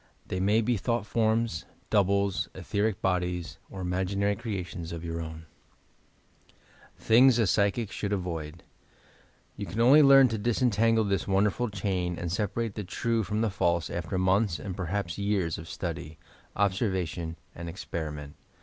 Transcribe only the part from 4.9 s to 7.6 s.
of your own, THINGS A